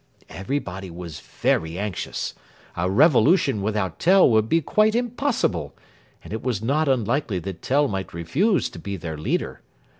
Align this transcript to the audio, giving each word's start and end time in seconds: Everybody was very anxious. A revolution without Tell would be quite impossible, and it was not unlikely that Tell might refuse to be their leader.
Everybody 0.29 0.89
was 0.89 1.19
very 1.19 1.77
anxious. 1.77 2.33
A 2.75 2.89
revolution 2.89 3.61
without 3.61 3.99
Tell 3.99 4.27
would 4.31 4.49
be 4.49 4.59
quite 4.59 4.95
impossible, 4.95 5.75
and 6.23 6.33
it 6.33 6.41
was 6.41 6.63
not 6.63 6.89
unlikely 6.89 7.37
that 7.37 7.61
Tell 7.61 7.87
might 7.87 8.11
refuse 8.11 8.67
to 8.71 8.79
be 8.79 8.97
their 8.97 9.15
leader. 9.19 9.61